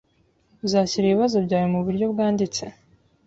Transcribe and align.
Uzashyira 0.65 1.05
ibibazo 1.07 1.37
byawe 1.45 1.67
muburyo 1.73 2.05
bwanditse? 2.13 2.63